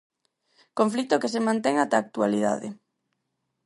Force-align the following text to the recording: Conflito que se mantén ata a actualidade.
Conflito 0.79 1.19
que 1.21 1.31
se 1.33 1.45
mantén 1.47 1.75
ata 1.83 1.95
a 1.97 2.03
actualidade. 2.05 2.67